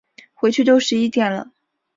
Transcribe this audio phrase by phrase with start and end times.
[0.33, 1.51] 回去都十一点了